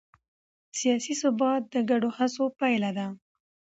سیاسي 0.79 1.13
ثبات 1.21 1.61
د 1.73 1.75
ګډو 1.89 2.09
هڅو 2.17 2.45
پایله 2.59 2.91
ده 2.97 3.07